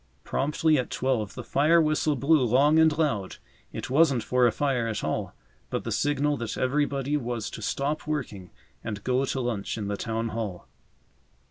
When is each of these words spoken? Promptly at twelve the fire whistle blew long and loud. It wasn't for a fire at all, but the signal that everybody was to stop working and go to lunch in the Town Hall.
Promptly 0.23 0.79
at 0.79 0.89
twelve 0.89 1.35
the 1.35 1.43
fire 1.43 1.79
whistle 1.79 2.15
blew 2.15 2.43
long 2.43 2.79
and 2.79 2.97
loud. 2.97 3.35
It 3.71 3.91
wasn't 3.91 4.23
for 4.23 4.47
a 4.47 4.51
fire 4.51 4.87
at 4.87 5.03
all, 5.03 5.35
but 5.69 5.83
the 5.83 5.91
signal 5.91 6.37
that 6.37 6.57
everybody 6.57 7.15
was 7.17 7.51
to 7.51 7.61
stop 7.61 8.07
working 8.07 8.49
and 8.83 9.03
go 9.03 9.25
to 9.25 9.39
lunch 9.39 9.77
in 9.77 9.89
the 9.89 9.97
Town 9.97 10.29
Hall. 10.29 10.67